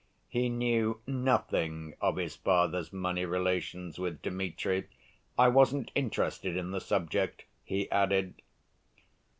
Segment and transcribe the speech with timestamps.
[0.29, 4.87] He knew nothing of his father's money relations with Dmitri.
[5.37, 8.41] "I wasn't interested in the subject," he added.